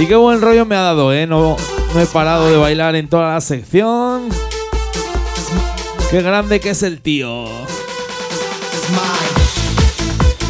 Y 0.00 0.06
qué 0.06 0.16
buen 0.16 0.40
rollo 0.40 0.66
me 0.66 0.74
ha 0.74 0.80
dado, 0.80 1.12
¿eh? 1.12 1.28
No, 1.28 1.56
no 1.94 2.00
he 2.00 2.06
parado 2.06 2.50
de 2.50 2.56
bailar 2.56 2.96
en 2.96 3.08
toda 3.08 3.34
la 3.34 3.40
sección. 3.40 4.30
Qué 6.10 6.22
grande 6.22 6.58
que 6.58 6.70
es 6.70 6.82
el 6.82 7.00
tío. 7.00 7.44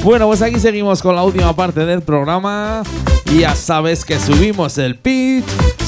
Bueno, 0.02 0.26
pues 0.26 0.40
aquí 0.40 0.58
seguimos 0.58 1.02
con 1.02 1.14
la 1.16 1.22
última 1.22 1.54
parte 1.54 1.84
del 1.84 2.00
programa. 2.00 2.82
Y 3.30 3.40
ya 3.40 3.54
sabes 3.56 4.04
que 4.04 4.18
subimos 4.18 4.78
el 4.78 4.96
pitch, 4.96 5.44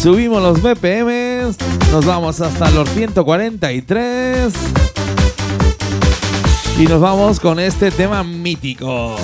subimos 0.07 0.41
los 0.41 0.63
BPMs, 0.63 1.57
nos 1.91 2.07
vamos 2.07 2.41
hasta 2.41 2.71
los 2.71 2.89
143. 2.91 4.55
Y 6.79 6.85
nos 6.85 7.01
vamos 7.01 7.41
con 7.41 7.59
este 7.59 7.91
tema 7.91 8.23
mítico, 8.23 9.17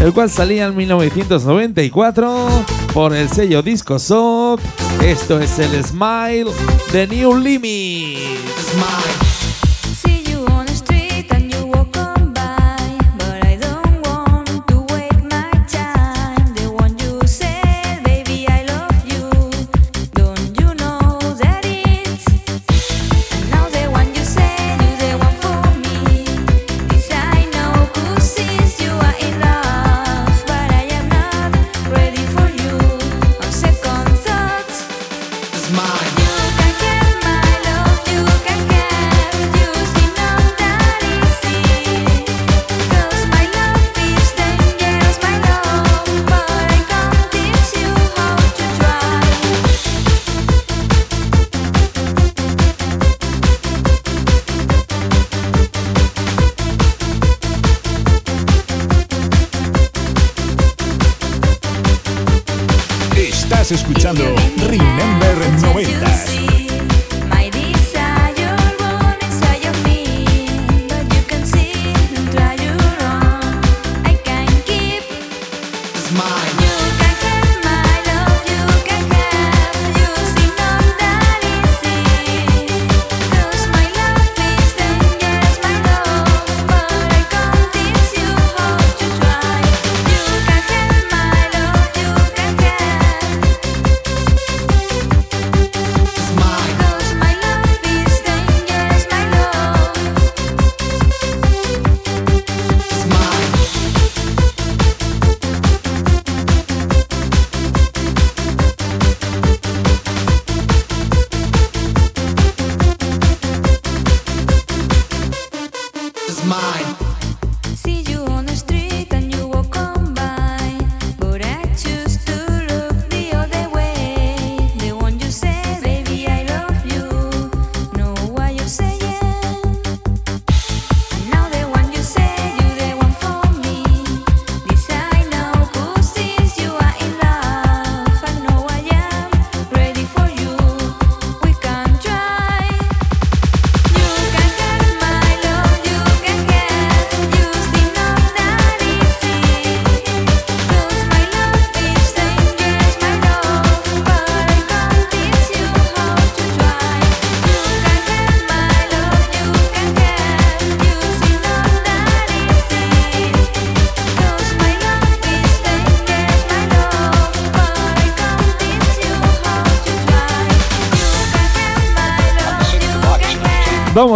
el 0.00 0.14
cual 0.14 0.30
salía 0.30 0.64
en 0.64 0.74
1994 0.74 2.48
por 2.94 3.14
el 3.14 3.28
sello 3.28 3.60
Disco 3.60 3.98
Soft. 3.98 4.64
Esto 5.02 5.38
es 5.38 5.58
el 5.58 5.84
Smile 5.84 6.50
de 6.94 7.06
New 7.06 7.36
Limit. 7.36 9.25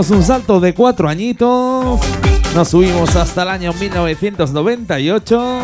Un 0.08 0.24
salto 0.24 0.60
de 0.60 0.72
cuatro 0.72 1.10
añitos. 1.10 2.00
Nos 2.54 2.68
subimos 2.68 3.14
hasta 3.16 3.42
el 3.42 3.48
año 3.50 3.74
1998. 3.74 5.60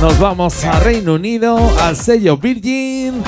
Nos 0.00 0.18
vamos 0.18 0.64
a 0.64 0.80
Reino 0.80 1.14
Unido, 1.14 1.58
al 1.82 1.94
sello 1.94 2.38
Virgin. 2.38 3.22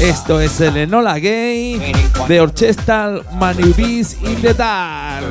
Esto 0.00 0.40
es 0.40 0.58
el 0.62 0.78
Enola 0.78 1.18
Gay 1.18 1.92
de 2.26 2.40
Orchestral 2.40 3.22
Manubis 3.34 4.16
in 4.22 4.40
the 4.40 4.54
Dark. 4.54 5.26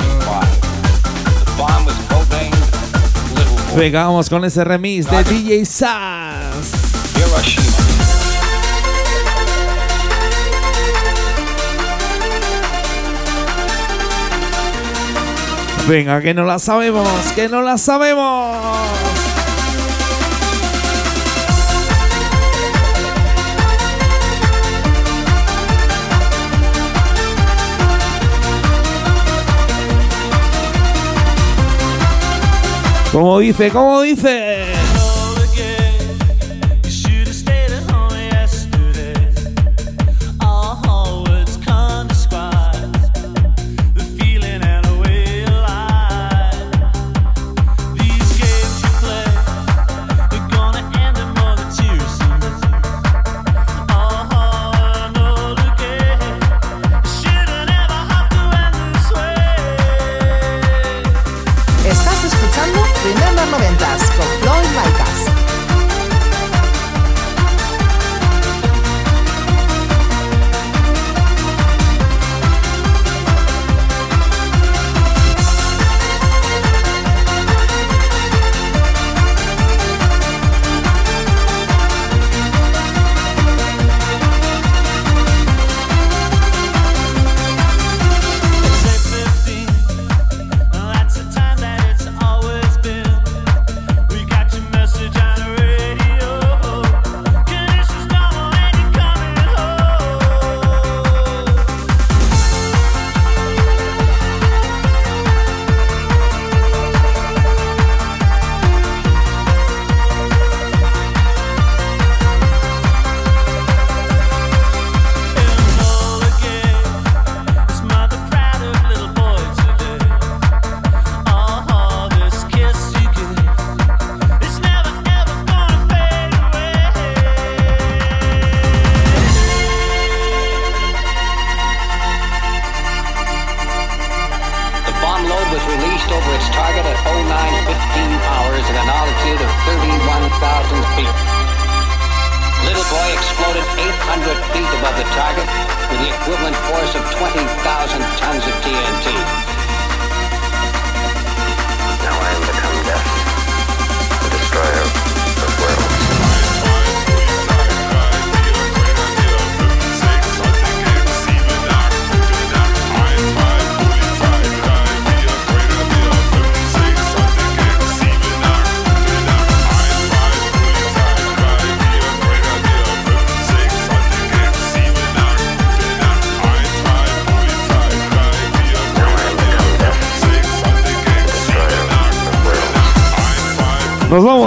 Venga, 3.75 4.03
vamos 4.03 4.29
con 4.29 4.45
ese 4.45 4.63
remix 4.63 5.09
de 5.09 5.23
DJ 5.23 5.65
Sass. 5.65 7.88
Venga, 15.89 16.21
que 16.21 16.35
no 16.35 16.45
la 16.45 16.59
sabemos, 16.59 17.09
que 17.33 17.49
no 17.49 17.63
la 17.63 17.79
sabemos. 17.79 18.55
Como 33.11 33.39
dice, 33.39 33.71
como 33.71 34.01
dice. 34.01 34.58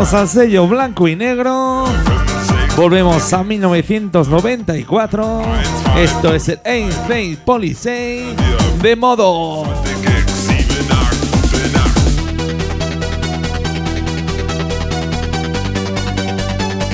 Nos 0.03 0.11
vamos 0.11 0.35
al 0.35 0.43
sello 0.43 0.67
blanco 0.67 1.07
y 1.07 1.15
negro. 1.15 1.85
Volvemos 2.77 3.33
a 3.33 3.45
1994. 3.45 5.43
Esto 5.97 6.35
es 6.35 6.49
el 6.49 6.59
Aim 6.65 6.89
Space 6.89 7.39
Policy 7.45 8.35
de 8.83 8.97
modo. 8.97 9.63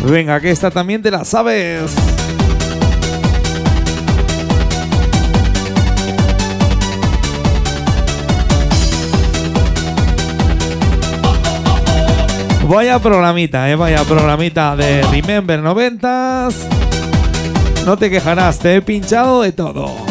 Venga, 0.04 0.38
que 0.38 0.50
esta 0.50 0.70
también 0.70 1.00
te 1.00 1.10
la 1.10 1.24
sabes. 1.24 2.17
Vaya 12.68 12.98
programita, 12.98 13.70
eh, 13.70 13.76
vaya 13.76 14.04
programita 14.04 14.76
de 14.76 15.00
Remember 15.10 15.58
90s. 15.62 16.54
No 17.86 17.96
te 17.96 18.10
quejarás, 18.10 18.58
te 18.58 18.76
he 18.76 18.82
pinchado 18.82 19.40
de 19.40 19.52
todo. 19.52 20.07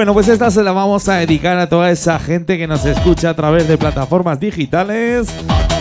Bueno, 0.00 0.14
pues 0.14 0.28
esta 0.28 0.50
se 0.50 0.62
la 0.62 0.72
vamos 0.72 1.10
a 1.10 1.16
dedicar 1.16 1.58
a 1.58 1.68
toda 1.68 1.90
esa 1.90 2.18
gente 2.18 2.56
que 2.56 2.66
nos 2.66 2.86
escucha 2.86 3.28
a 3.28 3.34
través 3.34 3.68
de 3.68 3.76
plataformas 3.76 4.40
digitales 4.40 5.28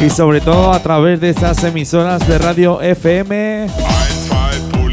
y 0.06 0.10
sobre 0.10 0.42
todo 0.42 0.74
a 0.74 0.80
través 0.84 1.22
de 1.22 1.30
esas 1.30 1.64
emisoras 1.64 2.28
de 2.28 2.38
radio 2.38 2.82
FM 2.82 3.68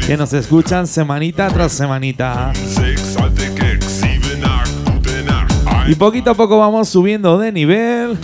que 0.05 0.15
nos 0.15 0.31
escuchan 0.31 0.87
semanita 0.87 1.49
tras 1.49 1.73
semanita. 1.73 2.53
Y 5.89 5.95
poquito 5.95 6.31
a 6.31 6.33
poco 6.33 6.57
vamos 6.57 6.87
subiendo 6.87 7.37
de 7.37 7.51
nivel. 7.51 8.17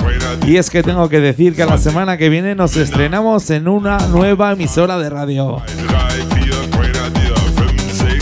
Y 0.48 0.56
es 0.56 0.70
que 0.70 0.84
tengo 0.84 1.10
que 1.10 1.20
decir 1.20 1.54
que 1.54 1.66
la 1.66 1.80
semana 1.80 2.16
que 2.16 2.30
viene 2.30 2.56
nos 2.56 2.78
estrenamos 2.78 3.50
en 3.50 3.68
una 3.68 3.98
nueva 4.08 4.54
emisora 4.54 4.98
de 4.98 5.10
radio. 5.10 5.62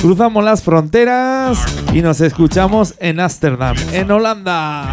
Cruzamos 0.01 0.43
las 0.43 0.63
fronteras 0.63 1.63
y 1.93 2.01
nos 2.01 2.21
escuchamos 2.21 2.95
en 2.99 3.19
Ámsterdam, 3.19 3.75
en 3.93 4.09
Holanda. 4.09 4.91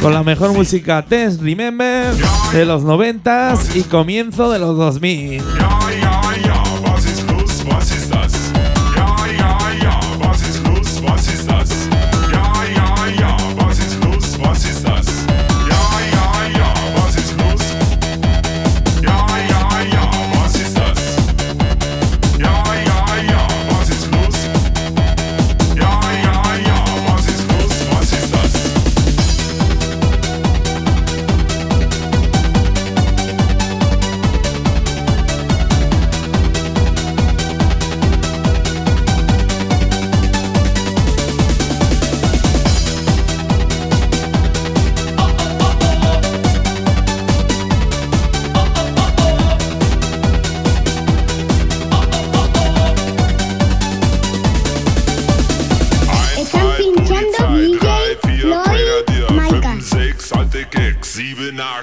Con 0.00 0.14
la 0.14 0.22
mejor 0.22 0.52
música 0.52 1.04
Test 1.04 1.42
Remember 1.42 2.14
de 2.52 2.64
los 2.64 2.84
90s 2.84 3.74
y 3.74 3.82
comienzo 3.82 4.52
de 4.52 4.60
los 4.60 4.76
2000. 4.76 5.42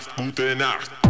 7, 0.05 0.11
8, 0.13 0.15
gute 0.17 0.55
Nacht. 0.55 1.04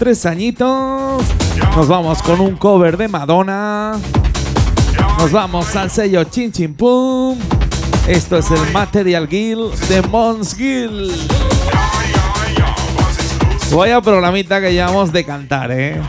Tres 0.00 0.24
añitos. 0.24 1.22
Nos 1.76 1.86
vamos 1.86 2.22
con 2.22 2.40
un 2.40 2.56
cover 2.56 2.96
de 2.96 3.06
Madonna. 3.06 3.92
Nos 5.18 5.30
vamos 5.30 5.76
al 5.76 5.90
sello 5.90 6.24
Chin 6.24 6.50
Chin 6.50 6.72
Pum. 6.72 7.38
Esto 8.08 8.38
es 8.38 8.50
el 8.50 8.72
Material 8.72 9.28
Guild 9.28 9.74
de 9.88 10.00
Mons 10.08 10.56
Guild. 10.56 11.12
Vaya 13.76 14.00
programita 14.00 14.58
que 14.62 14.72
llevamos 14.72 15.12
de 15.12 15.22
cantar, 15.22 15.70
¿eh? 15.70 16.00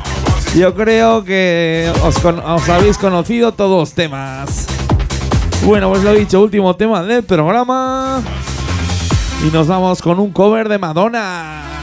Yo 0.55 0.73
creo 0.73 1.25
que 1.25 1.91
os, 2.01 2.15
os 2.23 2.69
habéis 2.69 2.97
conocido 2.97 3.51
todos 3.51 3.77
los 3.77 3.93
temas. 3.93 4.67
Bueno, 5.65 5.89
pues 5.89 6.01
lo 6.01 6.13
dicho, 6.13 6.41
último 6.41 6.73
tema 6.77 7.03
del 7.03 7.23
programa. 7.23 8.21
Y 9.45 9.51
nos 9.51 9.67
vamos 9.67 10.01
con 10.01 10.17
un 10.17 10.31
cover 10.31 10.69
de 10.69 10.77
Madonna. 10.77 11.80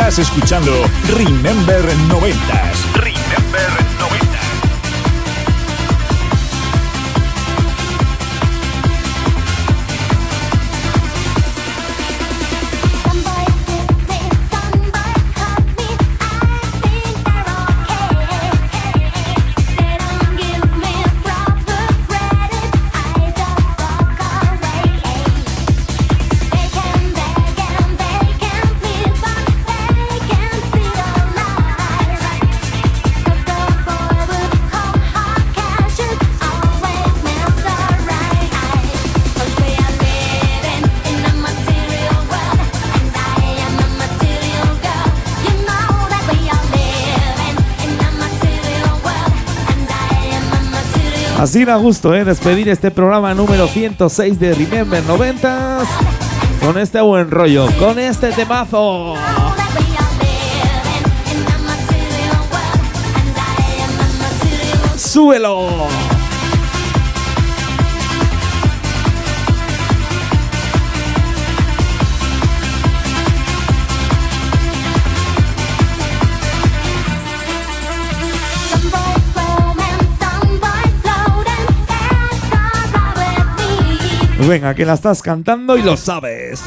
Estás 0.00 0.18
escuchando 0.18 0.72
Remember 1.14 1.84
90s. 2.08 2.90
Remember 2.94 3.79
Así 51.40 51.64
da 51.64 51.76
gusto, 51.76 52.14
¿eh? 52.14 52.22
Despedir 52.22 52.68
este 52.68 52.90
programa 52.90 53.32
número 53.32 53.66
106 53.66 54.38
de 54.38 54.52
Remember 54.52 55.02
90s 55.02 55.86
con 56.62 56.76
este 56.76 57.00
buen 57.00 57.30
rollo, 57.30 57.66
con 57.78 57.98
este 57.98 58.30
temazo. 58.32 59.14
¡Súbelo! 64.98 66.19
Venga, 84.48 84.74
que 84.74 84.84
la 84.84 84.94
estás 84.94 85.22
cantando 85.22 85.76
y 85.76 85.82
lo 85.82 85.96
sabes. 85.96 86.62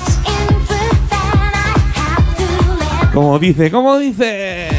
Como 3.13 3.37
dice, 3.39 3.69
como 3.71 3.97
dice. 3.97 4.72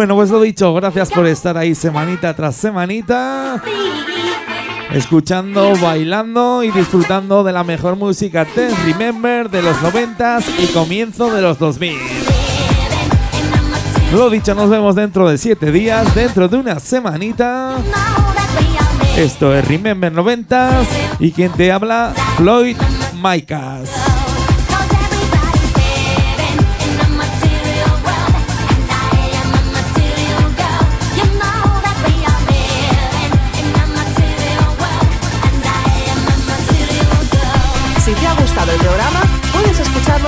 Bueno, 0.00 0.14
pues 0.14 0.30
lo 0.30 0.40
dicho, 0.40 0.72
gracias 0.72 1.10
por 1.10 1.26
estar 1.26 1.58
ahí 1.58 1.74
semanita 1.74 2.34
tras 2.34 2.56
semanita. 2.56 3.62
Escuchando, 4.94 5.74
bailando 5.76 6.64
y 6.64 6.70
disfrutando 6.70 7.44
de 7.44 7.52
la 7.52 7.64
mejor 7.64 7.96
música 7.96 8.46
Ten 8.46 8.70
Remember 8.86 9.50
de 9.50 9.60
los 9.60 9.76
90s 9.82 10.42
y 10.58 10.68
comienzo 10.68 11.30
de 11.30 11.42
los 11.42 11.58
2000. 11.58 11.98
Lo 14.14 14.30
dicho, 14.30 14.54
nos 14.54 14.70
vemos 14.70 14.94
dentro 14.94 15.28
de 15.28 15.36
7 15.36 15.70
días, 15.70 16.14
dentro 16.14 16.48
de 16.48 16.56
una 16.56 16.80
semanita. 16.80 17.76
Esto 19.18 19.54
es 19.54 19.68
Remember 19.68 20.10
90s 20.14 20.86
y 21.18 21.30
quien 21.30 21.52
te 21.52 21.70
habla, 21.70 22.14
Floyd 22.38 22.78
Micas. 23.22 24.09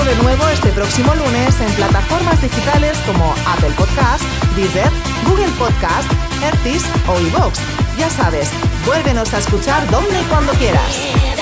De 0.05 0.16
nuevo 0.16 0.48
este 0.48 0.70
próximo 0.70 1.14
lunes 1.14 1.61
en 1.61 1.72
plataformas 1.74 2.40
digitales 2.42 2.98
como 3.07 3.34
Apple 3.46 3.70
Podcast, 3.76 4.24
Deezer, 4.57 4.90
Google 5.28 5.53
Podcast, 5.59 6.11
Hertis 6.42 6.84
o 7.07 7.20
iVoox. 7.20 7.59
Ya 7.98 8.11
sabes, 8.11 8.50
vuélvenos 8.84 9.32
a 9.32 9.38
escuchar 9.38 9.88
donde 9.90 10.20
y 10.20 10.24
cuando 10.24 10.53
quieras. 10.55 11.41